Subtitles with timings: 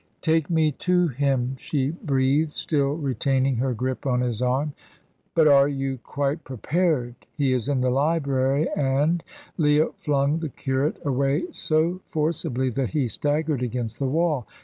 [0.21, 4.73] "Take me to him," she breathed, still retaining her grip on his arm.
[5.35, 7.13] "But are you quite prepared?
[7.37, 9.23] He is in the library, and"
[9.59, 14.47] Leah flung the curate away so forcibly that he staggered against the wall.